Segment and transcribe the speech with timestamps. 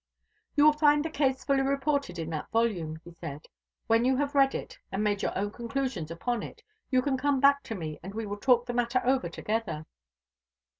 [0.55, 3.45] "You will find the case fully reported in that volume," he said.
[3.85, 7.39] "When you have read it, and made your own conclusions upon it, you can come
[7.39, 9.85] back to me, and we will talk the matter over together."